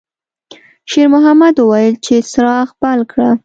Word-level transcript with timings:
شېرمحمد 0.89 1.55
وویل 1.59 1.95
چې 2.05 2.15
څراغ 2.31 2.67
بل 2.81 2.99
کړه. 3.11 3.29